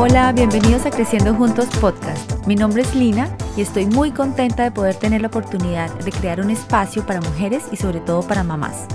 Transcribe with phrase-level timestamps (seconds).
[0.00, 2.46] Hola, bienvenidos a Creciendo Juntos Podcast.
[2.46, 6.40] Mi nombre es Lina y estoy muy contenta de poder tener la oportunidad de crear
[6.40, 8.86] un espacio para mujeres y sobre todo para mamás.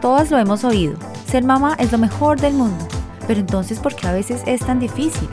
[0.00, 2.82] Todas lo hemos oído, ser mamá es lo mejor del mundo,
[3.26, 5.28] pero entonces ¿por qué a veces es tan difícil?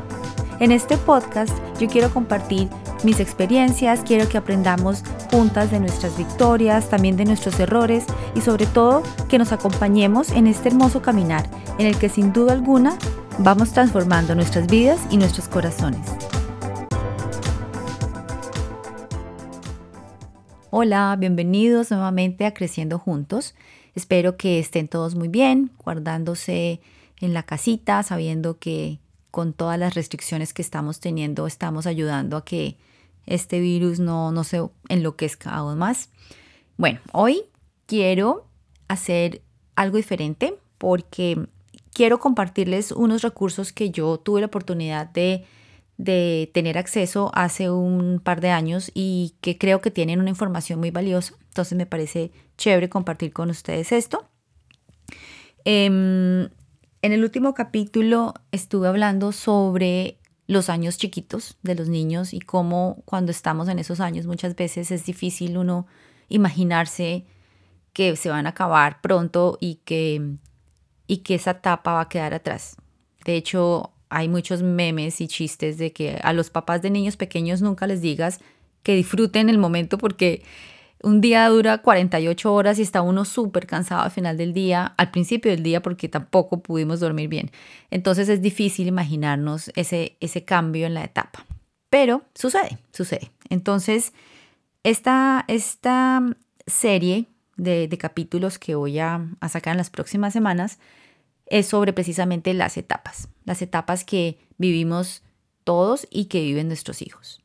[0.59, 2.67] En este podcast yo quiero compartir
[3.03, 8.65] mis experiencias, quiero que aprendamos juntas de nuestras victorias, también de nuestros errores y sobre
[8.65, 12.97] todo que nos acompañemos en este hermoso caminar en el que sin duda alguna
[13.39, 16.01] vamos transformando nuestras vidas y nuestros corazones.
[20.69, 23.53] Hola, bienvenidos nuevamente a Creciendo Juntos.
[23.95, 26.81] Espero que estén todos muy bien, guardándose
[27.19, 28.99] en la casita, sabiendo que
[29.29, 32.77] con todas las restricciones que estamos teniendo estamos ayudando a que
[33.25, 36.09] este virus no, no se enloquezca aún más.
[36.77, 37.43] Bueno, hoy
[37.85, 38.47] quiero
[38.87, 39.41] hacer
[39.75, 41.47] algo diferente porque
[41.93, 45.45] quiero compartirles unos recursos que yo tuve la oportunidad de,
[45.97, 50.79] de tener acceso hace un par de años y que creo que tienen una información
[50.79, 51.35] muy valiosa.
[51.47, 54.27] Entonces me parece chévere compartir con ustedes esto.
[55.65, 56.49] Em,
[57.01, 63.01] en el último capítulo estuve hablando sobre los años chiquitos de los niños y cómo
[63.05, 65.87] cuando estamos en esos años muchas veces es difícil uno
[66.29, 67.25] imaginarse
[67.93, 70.35] que se van a acabar pronto y que,
[71.07, 72.75] y que esa etapa va a quedar atrás.
[73.23, 77.61] De hecho, hay muchos memes y chistes de que a los papás de niños pequeños
[77.61, 78.39] nunca les digas
[78.81, 80.43] que disfruten el momento porque
[81.03, 85.11] un día dura 48 horas y está uno súper cansado al final del día, al
[85.11, 87.51] principio del día porque tampoco pudimos dormir bien.
[87.91, 91.45] Entonces es difícil imaginarnos ese, ese cambio en la etapa.
[91.89, 93.29] Pero sucede, sucede.
[93.49, 94.13] Entonces,
[94.83, 96.23] esta, esta
[96.65, 100.79] serie de, capítulos que voy a sacar en las próximas semanas
[101.47, 105.21] es sobre precisamente las etapas, las etapas que vivimos
[105.65, 107.41] todos y que viven nuestros hijos.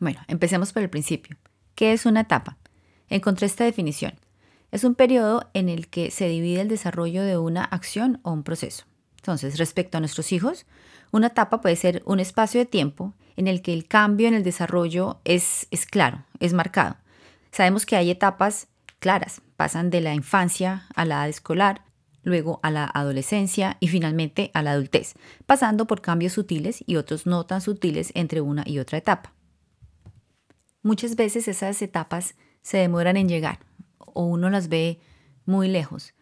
[0.00, 1.36] Bueno, empecemos por el principio.
[1.80, 2.58] ¿Qué es una etapa?
[3.08, 4.12] Encontré esta definición.
[4.70, 8.42] Es un periodo en el que se divide el desarrollo de una acción o un
[8.42, 8.84] proceso.
[9.16, 10.66] Entonces, respecto a nuestros hijos,
[11.10, 14.42] una etapa puede ser un espacio de tiempo en el que el cambio en el
[14.42, 16.98] desarrollo es, es claro, es marcado.
[17.50, 18.68] Sabemos que hay etapas
[18.98, 21.80] claras, pasan de la infancia a la edad escolar,
[22.22, 25.14] luego a la adolescencia y finalmente a la adultez,
[25.46, 29.32] pasando por cambios sutiles y otros no tan sutiles entre una y otra etapa.
[30.82, 33.60] Muchas veces esas etapas se demoran en llegar
[33.98, 35.00] o uno las ve
[35.46, 36.14] muy lejos.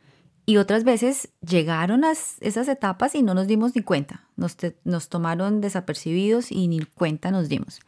[0.46, 4.24] Y otras veces llegaron a esas etapas y no nos dimos ni cuenta.
[4.36, 7.80] Nos, nos tomaron desapercibidos y ni cuenta nos dimos.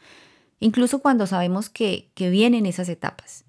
[0.58, 3.44] Incluso cuando sabemos que, que vienen esas etapas.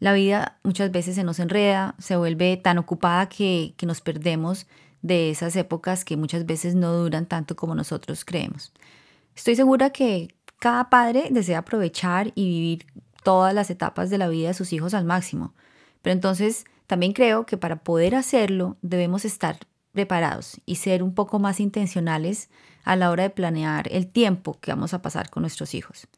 [0.00, 4.66] La vida muchas veces se nos enreda, se vuelve tan ocupada que, que nos perdemos
[5.02, 8.72] de esas épocas que muchas veces no duran tanto como nosotros creemos.
[9.36, 12.86] Estoy segura que cada padre desea aprovechar y vivir
[13.22, 15.54] todas las etapas de la vida de sus hijos al máximo,
[16.02, 19.58] pero entonces también creo que para poder hacerlo debemos estar
[19.92, 22.50] preparados y ser un poco más intencionales
[22.84, 26.08] a la hora de planear el tiempo que vamos a pasar con nuestros hijos.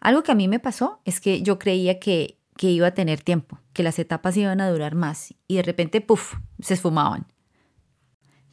[0.00, 3.22] Algo que a mí me pasó es que yo creía que, que iba a tener
[3.22, 7.26] tiempo, que las etapas iban a durar más y de repente, puff, se esfumaban.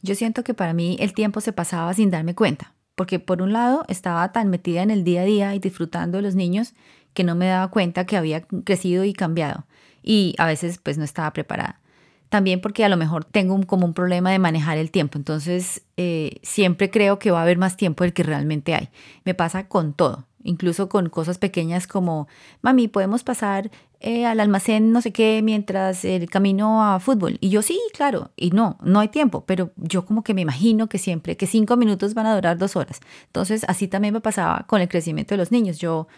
[0.00, 3.52] Yo siento que para mí el tiempo se pasaba sin darme cuenta, porque por un
[3.52, 6.74] lado estaba tan metida en el día a día y disfrutando de los niños
[7.14, 9.66] que no me daba cuenta que había crecido y cambiado
[10.02, 11.80] y a veces pues no estaba preparada.
[12.28, 16.40] También porque a lo mejor tengo como un problema de manejar el tiempo, entonces eh,
[16.42, 18.88] siempre creo que va a haber más tiempo del que realmente hay.
[19.24, 22.28] Me pasa con todo incluso con cosas pequeñas como,
[22.62, 23.70] mami, podemos pasar
[24.04, 27.38] eh, al almacén no sé qué mientras el camino a fútbol.
[27.40, 30.88] Y yo sí, claro, y no, no hay tiempo, pero yo como que me imagino
[30.88, 33.00] que siempre, que cinco minutos van a durar dos horas.
[33.26, 35.78] Entonces, así también me pasaba con el crecimiento de los niños.
[35.78, 36.08] Yo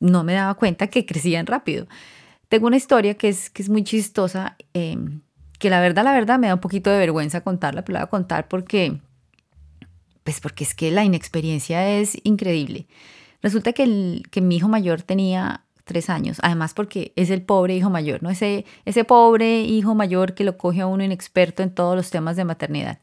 [0.00, 1.86] no me daba cuenta que crecían rápido.
[2.50, 5.22] Tengo una historia que es, que es muy chistosa, em,
[5.58, 8.06] que la verdad, la verdad me da un poquito de vergüenza contarla, pero la voy
[8.06, 9.00] a contar porque,
[10.24, 12.86] pues porque es que la inexperiencia es increíble.
[13.42, 17.76] Resulta que, el, que mi hijo mayor tenía tres años, además porque es el pobre
[17.76, 18.30] hijo mayor, ¿no?
[18.30, 22.36] Ese, ese pobre hijo mayor que lo coge a uno inexperto en todos los temas
[22.36, 22.98] de maternidad.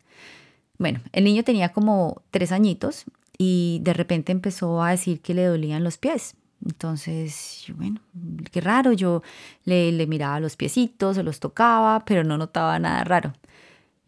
[0.77, 3.05] Bueno, el niño tenía como tres añitos
[3.37, 6.35] y de repente empezó a decir que le dolían los pies.
[6.65, 7.99] Entonces, bueno,
[8.51, 9.21] qué raro, yo
[9.65, 13.33] le, le miraba los piecitos, se los tocaba, pero no notaba nada raro.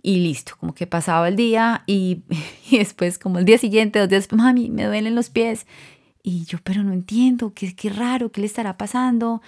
[0.02, 2.24] Y listo, como que pasaba el día y,
[2.72, 5.68] y después como el día siguiente, dos días, mami, me duelen los pies.
[6.24, 9.42] Y yo, pero no entiendo, qué, qué raro, qué le estará pasando.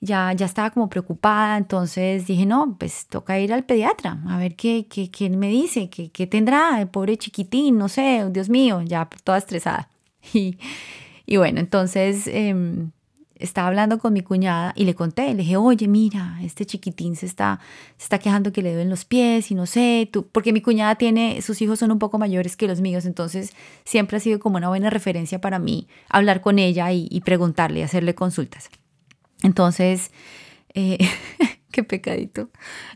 [0.00, 4.54] ya, ya estaba como preocupada, entonces dije, no, pues toca ir al pediatra, a ver
[4.56, 8.82] qué, qué, qué me dice, qué, qué, tendrá el pobre chiquitín, no sé, Dios mío,
[8.82, 9.90] ya toda estresada.
[10.34, 10.58] Y,
[11.26, 12.90] y bueno, entonces em,
[13.38, 17.26] estaba hablando con mi cuñada y le conté, le dije, oye, mira, este chiquitín se
[17.26, 17.60] está,
[17.96, 20.96] se está quejando que le duelen los pies y no sé, tú, porque mi cuñada
[20.96, 23.52] tiene, sus hijos son un poco mayores que los míos, entonces
[23.84, 27.84] siempre ha sido como una buena referencia para mí hablar con ella y, y preguntarle,
[27.84, 28.70] hacerle consultas.
[29.42, 30.10] Entonces,
[30.74, 30.98] eh,
[31.72, 32.50] qué pecadito.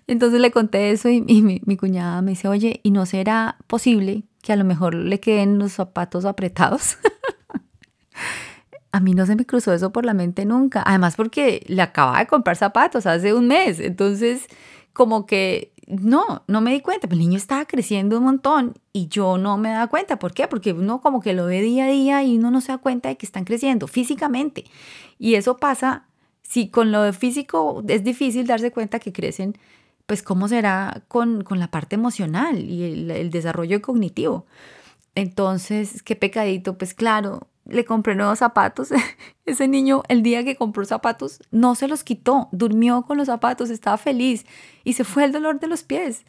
[0.07, 4.25] Entonces le conté eso y, mi, mi, cuñada me dice, oye, ¿y no será posible
[4.43, 6.99] que a lo mejor le queden los zapatos apretados?
[8.93, 10.83] a mí no se me cruzó eso por la mente nunca.
[10.87, 13.81] Además porque le acababa de comprar zapatos hace un mes.
[13.81, 14.47] Entonces,
[14.93, 17.09] como que no, no me di cuenta.
[17.11, 20.19] el niño estaba creciendo un montón y yo no me daba cuenta.
[20.19, 20.47] ¿Por qué?
[20.47, 23.09] Porque uno como que lo ve día a día y uno no se da cuenta
[23.09, 24.65] de que están creciendo físicamente.
[25.19, 26.07] Y eso pasa
[26.43, 29.57] si con lo físico es difícil darse cuenta que crecen,
[30.07, 34.47] pues cómo será con, con la parte emocional y el, el, desarrollo cognitivo.
[35.15, 38.91] Entonces, qué pecadito, pues claro, le compré nuevos zapatos.
[39.47, 43.71] Ese niño, el día que compró zapatos, no se los quitó, durmió con los zapatos,
[43.71, 44.47] estaba feliz
[44.85, 46.25] y se fue el dolor de los pies.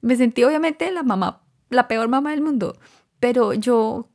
[0.00, 2.76] Me sentí obviamente la mamá, la peor mamá del mundo,
[3.20, 4.08] pero yo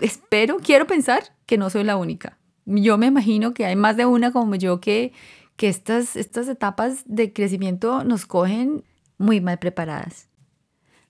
[0.00, 4.06] espero, quiero pensar que no soy la única yo me imagino que hay más de
[4.06, 5.12] una como yo que,
[5.56, 8.84] que estas, estas etapas de crecimiento nos cogen
[9.18, 10.28] muy mal preparadas.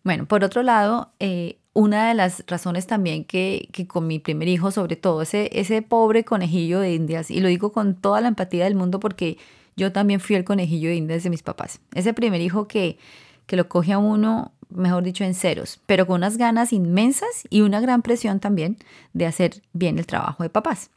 [0.05, 4.49] Bueno, por otro lado, eh, una de las razones también que, que, con mi primer
[4.49, 8.29] hijo, sobre todo, ese, ese pobre conejillo de indias, y lo digo con toda la
[8.29, 9.37] empatía del mundo porque
[9.77, 11.81] yo también fui el conejillo de indias de mis papás.
[11.95, 12.97] Ese primer hijo que,
[13.45, 17.61] que lo coge a uno, mejor dicho, en ceros, pero con unas ganas inmensas y
[17.61, 18.79] una gran presión también
[19.13, 20.89] de hacer bien el trabajo de papás.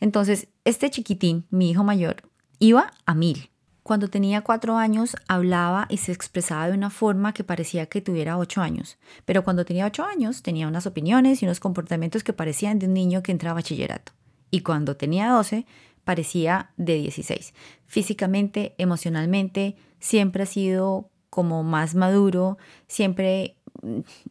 [0.00, 2.22] Entonces, este chiquitín, mi hijo mayor,
[2.60, 3.50] iba a mil.
[3.84, 8.38] Cuando tenía cuatro años hablaba y se expresaba de una forma que parecía que tuviera
[8.38, 8.96] ocho años,
[9.26, 12.94] pero cuando tenía ocho años tenía unas opiniones y unos comportamientos que parecían de un
[12.94, 14.12] niño que entraba a bachillerato.
[14.50, 15.66] Y cuando tenía doce
[16.02, 17.52] parecía de dieciséis.
[17.84, 22.56] Físicamente, emocionalmente, siempre ha sido como más maduro,
[22.86, 23.58] siempre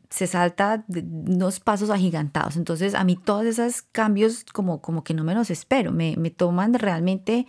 [0.09, 2.55] se salta unos pasos agigantados.
[2.55, 6.31] Entonces, a mí todos esos cambios como, como que no me los espero, me, me
[6.31, 7.45] toman realmente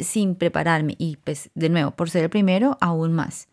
[0.00, 3.48] sin prepararme y pues de nuevo, por ser el primero, aún más.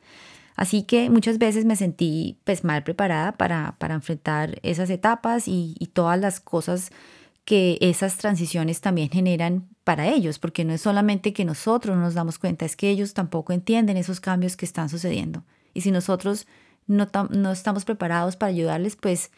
[0.56, 5.76] Así que muchas veces me sentí pues mal preparada para, para enfrentar esas etapas y,
[5.94, 6.92] todas las cosas
[7.46, 12.40] que esas transiciones también generan para ellos, porque no es solamente que nosotros nos damos
[12.40, 15.44] cuenta, es que ellos tampoco entienden esos cambios que están sucediendo.
[15.74, 16.48] Y si nosotros
[16.88, 19.32] no, no estamos preparados para ayudarles, pues,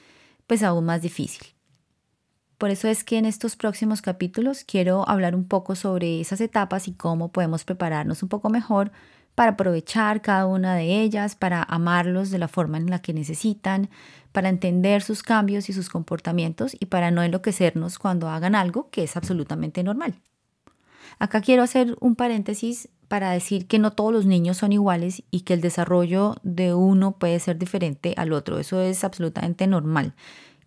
[0.46, 1.55] pues aún más difícil.
[2.66, 6.88] Por eso es que en estos próximos capítulos quiero hablar un poco sobre esas etapas
[6.88, 8.92] y cómo podemos prepararnos un poco mejor
[9.36, 13.92] para aprovechar cada una de ellas, para amarlos de la forma en la que necesitan,
[14.32, 19.04] para entender sus cambios y sus comportamientos y para no enloquecernos cuando hagan algo que
[19.04, 20.16] es absolutamente normal.
[21.20, 25.42] Acá quiero hacer un paréntesis para decir que no todos los niños son iguales y
[25.42, 28.58] que el desarrollo de uno puede ser diferente al otro.
[28.58, 30.16] Eso es absolutamente normal.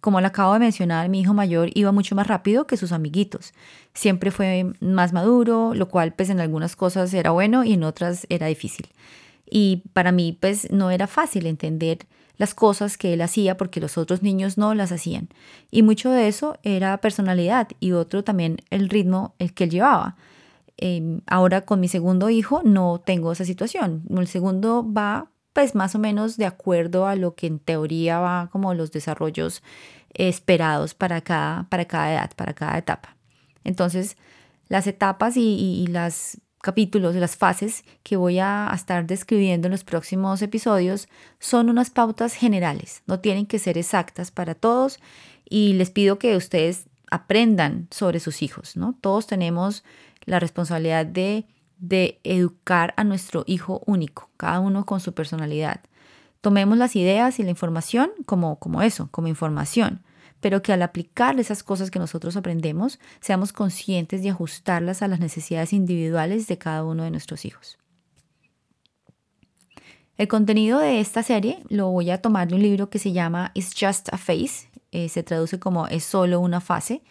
[0.00, 3.52] Como le acabo de mencionar, mi hijo mayor iba mucho más rápido que sus amiguitos.
[3.94, 8.26] Siempre fue más maduro, lo cual pues en algunas cosas era bueno y en otras
[8.28, 8.86] era difícil.
[9.50, 12.06] Y para mí pues no era fácil entender
[12.36, 15.28] las cosas que él hacía porque los otros niños no las hacían.
[15.70, 20.17] Y mucho de eso era personalidad y otro también el ritmo el que él llevaba.
[20.76, 24.05] Em, ahora con mi segundo hijo no tengo esa situación.
[24.17, 25.28] El segundo va
[25.58, 29.65] pues más o menos de acuerdo a lo que en teoría va como los desarrollos
[30.15, 33.17] esperados para cada, para cada edad, para cada etapa.
[33.65, 34.17] Entonces,
[34.69, 39.82] las etapas y, y, las capítulos, las fases que voy a estar describiendo en los
[39.82, 41.08] próximos episodios
[41.41, 45.00] son unas pautas generales, no tienen que ser exactas para todos
[45.44, 48.96] y les pido que ustedes aprendan sobre sus hijos, ¿no?
[49.00, 49.82] Todos tenemos
[50.24, 51.46] la responsabilidad de,
[51.79, 55.81] de educar a nuestro hijo único, cada uno con su personalidad.
[56.41, 60.03] Tomemos las ideas y la información como, como eso, como información,
[60.41, 65.20] pero que al aplicar esas cosas que nosotros aprendemos, seamos conscientes de ajustarlas a las
[65.20, 67.79] necesidades individuales de cada uno de nuestros hijos.
[70.17, 73.53] El contenido de esta serie lo voy a tomar de un libro que se llama
[73.55, 77.03] It's Just a Phase, eh, se traduce como Es solo una fase,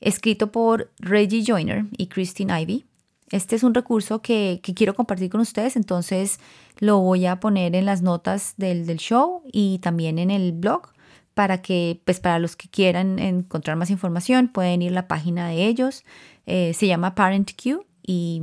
[0.00, 2.86] escrito por Reggie Joyner y Christine Ivy.
[3.30, 6.40] Este es un recurso que, quiero compartir con ustedes, entonces
[6.78, 10.88] lo voy a poner en las notas del, show y también en el blog
[11.34, 15.48] para que, pues para los que quieran encontrar más información, pueden ir a la página
[15.48, 16.04] de ellos.
[16.46, 18.42] Eh, se llama ParentQ y,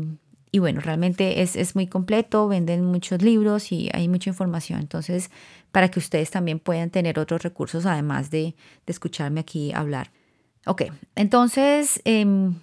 [0.52, 4.80] y bueno, realmente es, es, muy completo, venden muchos libros y hay mucha información.
[4.80, 5.30] Entonces,
[5.74, 10.12] para que ustedes también puedan tener otros recursos además de, de escucharme aquí hablar.
[10.66, 10.84] Ok,
[11.16, 12.56] entonces, em,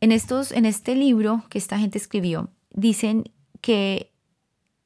[0.00, 3.24] en, estos, en este libro que esta gente escribió, dicen
[3.60, 4.10] que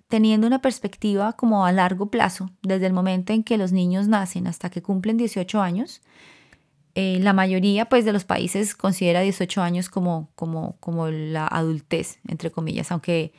[0.09, 4.47] teniendo una perspectiva como a largo plazo, desde el momento en que los niños nacen
[4.47, 6.02] hasta que cumplen 18 años,
[6.94, 12.18] eh, la mayoría pues, de los países considera 18 años como, como, como la adultez,
[12.28, 13.33] entre comillas, aunque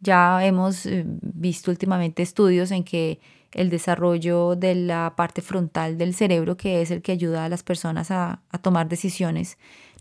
[0.00, 3.20] ya hemos eh, visto últimamente estudios en que
[3.52, 7.62] el desarrollo de la parte frontal del cerebro, que es el que ayuda a las
[7.62, 9.56] personas a, tomar decisiones,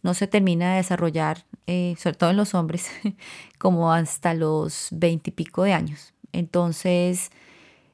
[0.08, 2.90] no se termina de desarrollar, eh, sobre todo en los hombres,
[3.60, 6.14] como hasta los 20 y pico de años.
[6.32, 7.30] Entonces,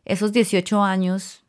[0.06, 1.44] esos 18 años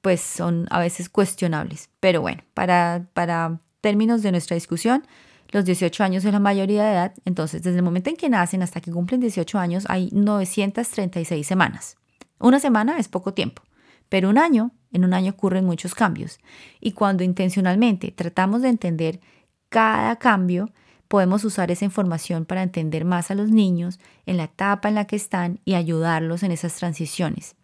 [0.00, 1.90] pues son a veces cuestionables.
[2.00, 5.06] Pero bueno, para, para términos de nuestra discusión,
[5.50, 8.62] los 18 años es la mayoría de edad, entonces desde el momento en que nacen
[8.62, 11.98] hasta que cumplen 18 años hay 936 semanas.
[12.38, 13.60] Una semana es poco tiempo,
[14.08, 16.38] pero un año, en un año ocurren muchos cambios.
[16.80, 19.20] Y cuando intencionalmente tratamos de entender
[19.68, 20.70] cada cambio,
[21.08, 25.06] podemos usar esa información para entender más a los niños en la etapa en la
[25.06, 27.56] que están y ayudarlos en esas transiciones.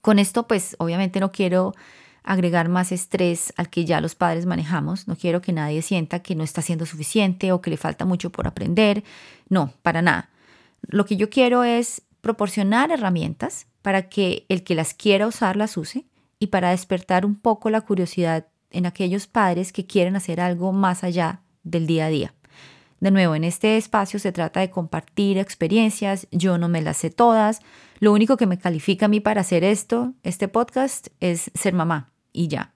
[0.00, 1.74] Con esto, pues obviamente no quiero
[2.24, 5.08] agregar más estrés al que ya los padres manejamos.
[5.08, 8.30] No quiero que nadie sienta que no está haciendo suficiente o que le falta mucho
[8.30, 9.04] por aprender.
[9.48, 10.30] No, para nada.
[10.82, 15.76] Lo que yo quiero es proporcionar herramientas para que el que las quiera usar las
[15.76, 16.04] use
[16.38, 21.04] y para despertar un poco la curiosidad en aquellos padres que quieren hacer algo más
[21.04, 22.34] allá del día a día.
[23.00, 27.10] De nuevo, en este espacio se trata de compartir experiencias, yo no me las sé
[27.10, 27.60] todas,
[27.98, 32.12] lo único que me califica a mí para hacer esto, este podcast, es ser mamá
[32.32, 32.74] y ya.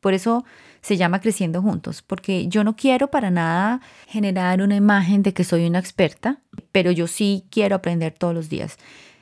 [0.00, 0.44] Por eso
[0.80, 5.44] se llama Creciendo Juntos, porque yo no quiero para nada generar una imagen de que
[5.44, 6.40] soy una experta,
[6.72, 8.78] pero yo sí quiero aprender todos los días.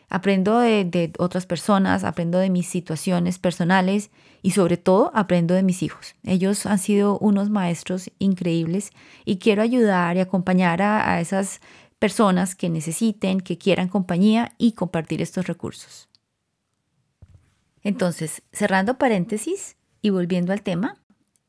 [0.08, 4.10] Aprendo de, otras personas, aprendo de mis situaciones personales
[4.42, 6.14] y sobre todo aprendo de mis hijos.
[6.22, 8.90] Ellos han sido unos maestros increíbles
[9.25, 11.60] y quiero ayudar y acompañar a, a esas
[11.98, 16.08] personas que necesiten, que quieran compañía y compartir estos recursos.
[17.82, 20.96] Entonces, cerrando paréntesis y volviendo al tema,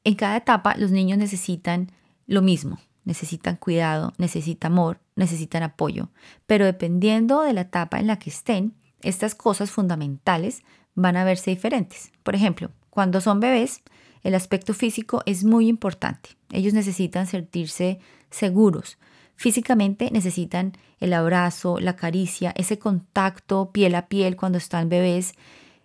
[0.03, 1.91] en cada etapa los niños necesitan
[2.27, 6.09] lo mismo, necesitan cuidado, necesitan amor, necesitan apoyo,
[6.45, 11.49] pero dependiendo de la etapa en la que estén, estas cosas fundamentales van a verse
[11.49, 12.11] diferentes.
[12.23, 13.81] Por ejemplo, cuando son bebés,
[14.23, 16.31] el aspecto físico es muy importante.
[16.51, 17.99] Ellos necesitan sentirse
[18.29, 18.97] seguros.
[19.35, 25.33] Físicamente necesitan el abrazo, la caricia, ese contacto piel a piel cuando están bebés.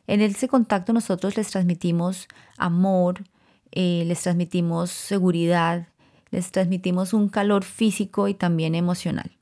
[0.09, 2.26] En ese contacto nosotros les transmitimos
[2.57, 3.25] amor,
[3.71, 5.87] eh, les transmitimos seguridad,
[6.33, 9.39] les transmitimos un calor físico y también emocional.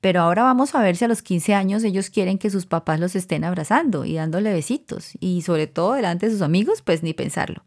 [0.00, 3.00] Pero ahora vamos a ver si a los 15 años ellos quieren que sus papás
[3.00, 7.12] los estén abrazando y dándole besitos y sobre todo delante de sus amigos, pues ni
[7.12, 7.64] pensarlo.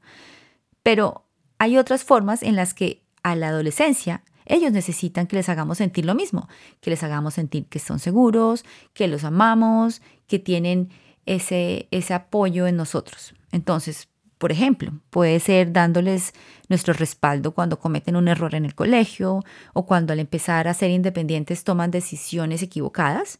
[0.81, 1.25] Pero
[1.59, 6.05] hay otras formas en las que a la adolescencia ellos necesitan que les hagamos sentir
[6.05, 6.49] lo mismo,
[6.81, 10.89] que les hagamos sentir que son seguros, que los amamos, que tienen
[11.25, 13.33] ese, ese apoyo en nosotros.
[13.51, 14.09] Entonces,
[14.43, 16.33] por ejemplo, puede ser dándoles
[16.67, 19.39] nuestro respaldo cuando cometen un error en el colegio
[19.71, 23.37] o cuando al empezar a ser independientes toman decisiones equivocadas,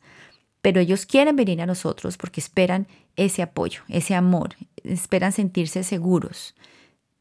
[0.62, 4.56] pero ellos quieren venir a nosotros porque esperan ese apoyo, ese amor,
[4.86, 6.56] esperan sentirse seguros.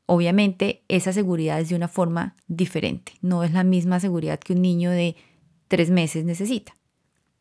[0.07, 4.63] Obviamente esa seguridad es de una forma diferente, no es la misma seguridad que un
[4.63, 5.17] niño de
[5.67, 6.77] tres meses necesita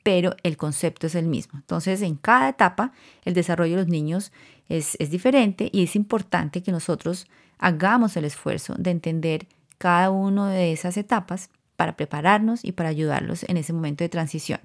[0.03, 1.59] pero el concepto es el mismo.
[1.59, 2.91] Entonces, en cada etapa,
[3.23, 4.31] el desarrollo de los niños
[4.69, 7.27] es, diferente y es importante que nosotros
[7.59, 13.43] hagamos el esfuerzo de entender cada una de esas etapas para prepararnos y para ayudarlos
[13.47, 14.59] en ese momento de transición.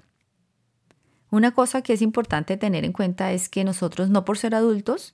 [1.29, 5.13] Una cosa que es importante tener en cuenta es que nosotros, no por ser adultos,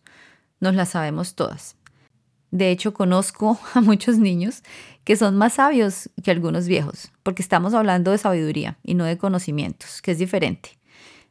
[0.60, 1.76] nos las sabemos todas.
[2.54, 4.62] De hecho, conozco a muchos niños
[5.04, 9.18] que son más sabios que algunos viejos, porque estamos hablando de sabiduría y no de
[9.18, 10.78] conocimientos, que es diferente.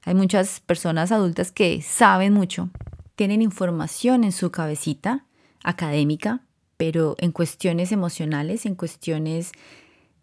[0.04, 2.70] Hay muchas personas adultas que saben mucho,
[3.14, 5.24] tienen información en su cabecita
[5.62, 6.40] académica,
[6.76, 9.52] pero en cuestiones emocionales, en cuestiones,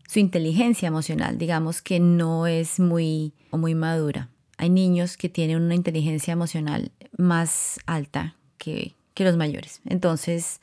[0.05, 4.27] su inteligencia emocional, digamos que no es muy, muy madura.
[4.57, 9.79] Hay niños que tienen una inteligencia emocional más alta que, que los mayores.
[9.85, 10.59] Entonces,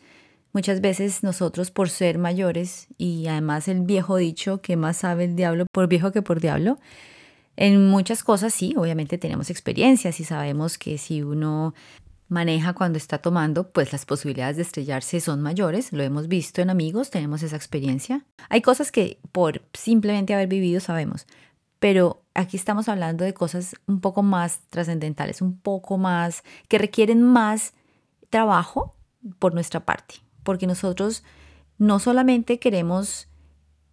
[0.57, 5.37] Muchas veces nosotros por ser mayores y además el viejo dicho que más sabe el
[5.37, 6.79] diablo por viejo que por diablo,
[7.57, 11.75] en muchas cosas sí, obviamente tenemos experiencias y sabemos que si uno
[12.29, 16.71] maneja cuando está tomando, pues las posibilidades de estrellarse son mayores, lo hemos visto en
[16.71, 18.25] amigos, tenemos esa experiencia.
[18.49, 21.27] Hay cosas que por simplemente haber vivido sabemos,
[21.81, 27.23] pero aquí estamos hablando de cosas un poco más trascendentales, un poco más, que requieren
[27.23, 27.75] más
[28.31, 28.95] trabajo
[29.39, 31.25] por nuestra parte, porque nosotros
[31.77, 33.27] no solamente queremos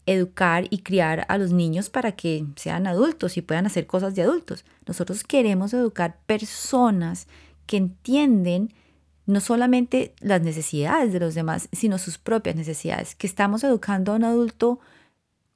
[0.05, 4.21] educar y criar a los niños para que sean adultos y puedan hacer cosas de
[4.21, 4.63] adultos.
[4.85, 7.27] Nosotros queremos educar personas
[7.65, 8.71] que entienden
[9.25, 14.15] no solamente las necesidades de los demás, sino sus propias necesidades, que estamos educando a
[14.15, 14.79] un adulto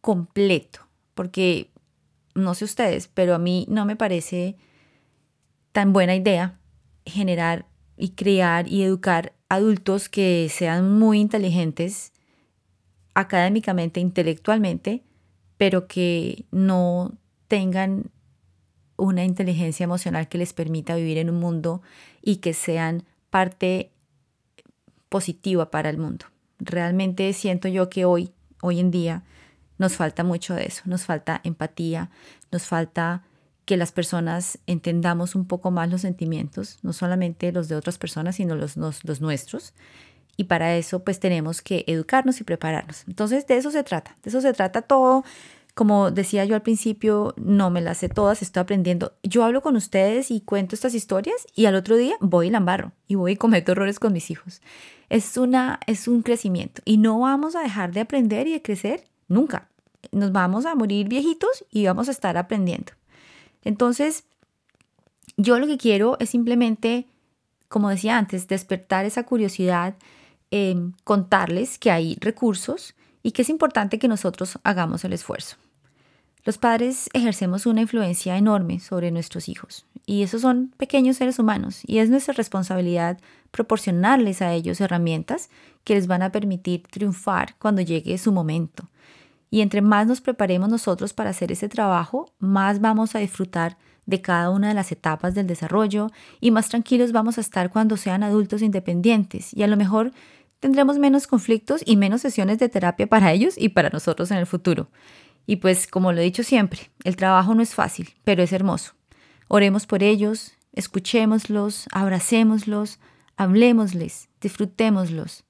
[0.01, 0.79] completo,
[1.13, 1.69] porque
[2.33, 4.55] no sé ustedes, pero a mí no me parece
[5.73, 6.57] tan buena idea
[7.05, 12.11] generar y crear y educar adultos que sean muy inteligentes
[13.13, 15.03] académicamente, intelectualmente,
[15.57, 17.13] pero que no
[17.47, 18.11] tengan
[18.97, 21.81] una inteligencia emocional que les permita vivir en un mundo
[22.21, 23.91] y que sean parte
[25.09, 26.25] positiva para el mundo.
[26.59, 29.23] Realmente siento yo que hoy, hoy en día,
[29.77, 32.09] nos falta mucho de eso, nos falta empatía,
[32.51, 33.23] nos falta
[33.67, 38.37] que las personas entendamos un poco más los sentimientos, no solamente los de otras personas,
[38.37, 39.73] sino los, los, nuestros.
[40.37, 43.03] Y para eso pues tenemos que educarnos y prepararnos.
[43.09, 45.25] Entonces de eso se trata, de eso se trata todo.
[45.75, 49.11] Como decía yo al principio, no me las sé todas, estoy aprendiendo.
[49.21, 52.59] Yo hablo con ustedes y cuento estas historias y al otro día voy y la
[52.59, 54.61] embarro y voy y cometo errores con mis hijos.
[55.09, 59.03] Es, una, es un crecimiento y no vamos a dejar de aprender y de crecer
[59.27, 59.67] nunca.
[60.13, 62.93] Nos vamos a morir viejitos y vamos a estar aprendiendo.
[63.63, 64.23] Entonces,
[65.37, 67.07] yo lo que quiero es simplemente,
[67.67, 69.95] como decía antes, despertar esa curiosidad,
[70.51, 75.57] em, contarles que hay recursos y que es importante que nosotros hagamos el esfuerzo.
[76.43, 81.81] Los padres ejercemos una influencia enorme sobre nuestros hijos y esos son pequeños seres humanos
[81.85, 83.19] y es nuestra responsabilidad
[83.51, 85.49] proporcionarles a ellos herramientas
[85.83, 88.89] que les van a permitir triunfar cuando llegue su momento
[89.49, 94.21] y entre más nos preparemos nosotros para hacer ese trabajo, más vamos a disfrutar de
[94.21, 98.23] cada una de las etapas del desarrollo y más tranquilos vamos a estar cuando sean
[98.23, 100.11] adultos independientes y a lo mejor
[100.59, 104.45] tendremos menos conflictos y menos sesiones de terapia para ellos y para nosotros en el
[104.45, 104.89] futuro.
[105.45, 108.93] Y pues como lo he dicho siempre, el trabajo no es fácil, pero es hermoso.
[109.47, 112.99] Oremos por ellos, escuchémoslos, abracémoslos,
[113.37, 115.45] hablemosles, disfrutémoslos.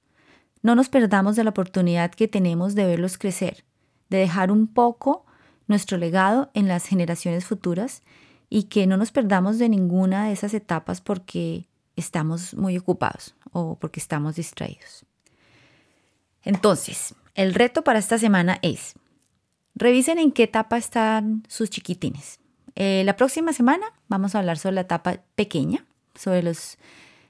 [0.62, 3.64] No nos perdamos de la oportunidad que tenemos de verlos crecer
[4.08, 5.24] de dejar un poco
[5.66, 8.02] nuestro legado en las generaciones futuras
[8.50, 13.78] y que no nos perdamos de ninguna de esas etapas porque estamos muy ocupados o
[13.78, 15.04] porque estamos distraídos.
[16.42, 18.94] Entonces, el reto para esta semana es,
[19.74, 22.40] revisen en qué etapa están sus chiquitines.
[22.74, 26.78] Eh, la próxima semana vamos a hablar sobre la etapa pequeña, sobre los,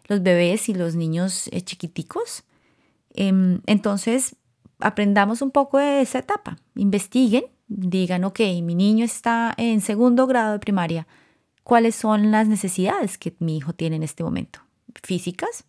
[0.07, 2.45] los bebés y los niños eh, chiquiticos.
[3.14, 4.37] Em, entonces,
[4.81, 10.53] aprendamos un poco de esa etapa, investiguen, digan, ok, mi niño está en segundo grado
[10.53, 11.07] de primaria,
[11.62, 14.61] ¿cuáles son las necesidades que mi hijo tiene en este momento?
[15.03, 15.64] Físicas,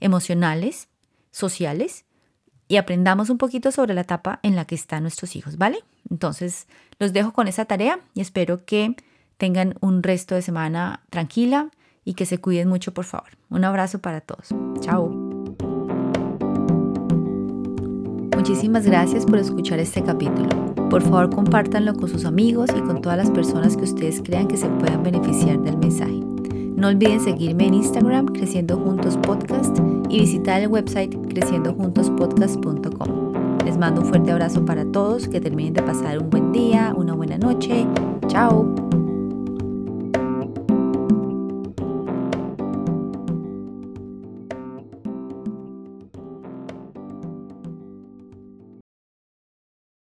[0.00, 0.88] emocionales,
[1.30, 2.04] sociales,
[2.68, 5.84] y aprendamos un poquito sobre la etapa en la que están nuestros hijos, ¿vale?
[6.10, 6.66] Entonces,
[6.98, 8.96] los dejo con esa tarea y espero que
[9.36, 11.70] tengan un resto de semana tranquila
[12.04, 13.30] y que se cuiden mucho, por favor.
[13.50, 14.48] Un abrazo para todos.
[14.80, 15.21] Chao.
[18.42, 20.48] Muchísimas gracias por escuchar este capítulo.
[20.90, 24.56] Por favor, compártanlo con sus amigos y con todas las personas que ustedes crean que
[24.56, 26.20] se puedan beneficiar del mensaje.
[26.74, 29.78] No olviden seguirme en Instagram Creciendo Juntos Podcast
[30.08, 33.32] y visitar el website creciendojuntospodcast.com.
[33.64, 37.14] Les mando un fuerte abrazo para todos, que terminen de pasar un buen día, una
[37.14, 37.86] buena noche.
[38.26, 38.74] Chao.